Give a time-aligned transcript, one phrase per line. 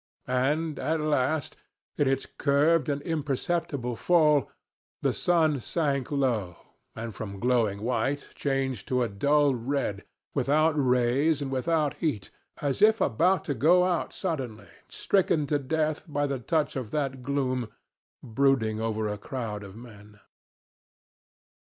[0.25, 1.57] And at last,
[1.95, 4.49] in its curved and imperceptible fall,
[5.03, 6.55] the sun sank low,
[6.95, 10.03] and from glowing white changed to a dull red
[10.33, 12.31] without rays and without heat,
[12.63, 17.21] as if about to go out suddenly, stricken to death by the touch of that
[17.21, 17.69] gloom
[18.23, 20.19] brooding over a crowd of men.